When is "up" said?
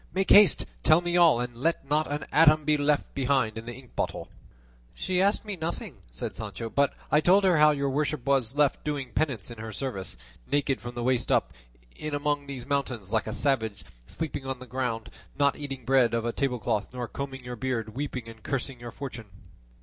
11.31-11.53